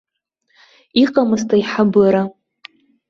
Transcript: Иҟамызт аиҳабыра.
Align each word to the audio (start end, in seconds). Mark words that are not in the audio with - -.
Иҟамызт 1.01 1.49
аиҳабыра. 1.55 2.23